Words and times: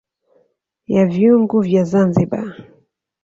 Ya 0.95 1.05
vyungu 1.05 1.57
vya 1.61 1.83
Zanzibar 1.83 2.47